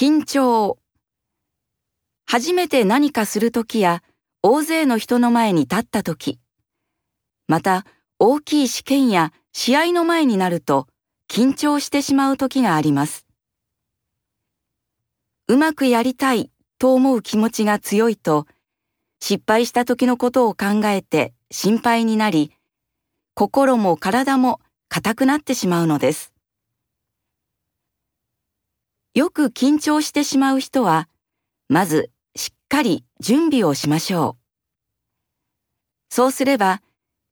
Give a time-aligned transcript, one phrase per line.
[0.00, 0.78] 緊張。
[2.24, 4.02] 初めて何かするときや
[4.42, 6.40] 大勢の人の前に立ったとき、
[7.48, 7.84] また
[8.18, 10.86] 大きい試験や試合の前になると
[11.28, 13.26] 緊張してしまうときがあります。
[15.48, 18.46] うまくやりたいと思う気持ちが強いと、
[19.20, 22.52] 失敗した時のことを考えて心配になり、
[23.34, 26.29] 心も体も硬くなってしまうのです。
[29.12, 31.08] よく緊張してしまう人は、
[31.68, 36.14] まずしっかり準備をしましょう。
[36.14, 36.80] そうすれば、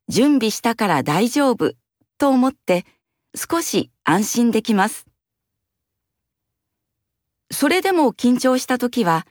[0.08, 1.74] 準備したから大丈夫
[2.18, 2.84] と思って
[3.36, 5.06] 少し安心できます。
[7.52, 9.24] それでも緊張した時は、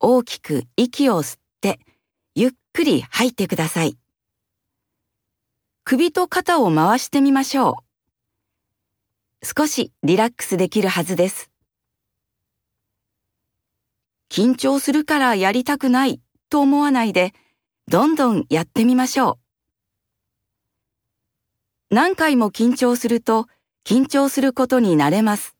[0.00, 1.78] 大きく息を吸って、
[2.34, 3.96] ゆっくり吐いてください。
[5.84, 7.76] 首と肩を回してみましょ
[9.42, 9.46] う。
[9.46, 11.53] 少しリラックスできるはずです。
[14.34, 16.20] 緊張するからやりたくない
[16.50, 17.32] と思わないで、
[17.86, 19.38] どんどんやってみましょ
[21.90, 21.94] う。
[21.94, 23.46] 何回も緊張すると、
[23.84, 25.54] 緊張することになれます。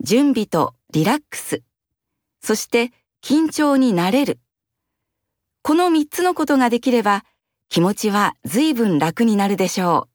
[0.00, 1.62] 準備とリラックス。
[2.42, 2.90] そして
[3.22, 4.40] 緊張になれる。
[5.62, 7.24] この三つのことができれば
[7.68, 10.13] 気持ちは随分楽になるでしょう。